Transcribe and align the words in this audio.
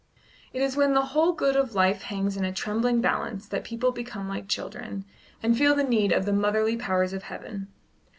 It 0.51 0.63
is 0.63 0.75
when 0.75 0.95
the 0.95 1.05
whole 1.13 1.31
good 1.31 1.55
of 1.55 1.75
life 1.75 2.01
hangs 2.01 2.35
in 2.35 2.43
a 2.43 2.51
trembling 2.51 3.01
balance 3.01 3.45
that 3.47 3.63
people 3.63 3.91
become 3.91 4.27
like 4.27 4.47
children, 4.47 5.05
and 5.43 5.55
feel 5.55 5.75
the 5.75 5.83
need 5.83 6.11
of 6.11 6.25
the 6.25 6.33
motherly 6.33 6.75
powers 6.75 7.13
of 7.13 7.21
Heaven. 7.21 7.67